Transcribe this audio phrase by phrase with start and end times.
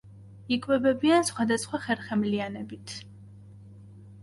[0.55, 2.97] იკვებებიან სხვადასხვა ხერხემლიანებით.